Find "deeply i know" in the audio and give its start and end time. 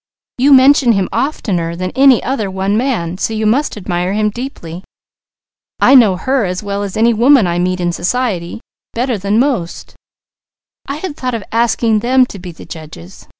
4.31-6.15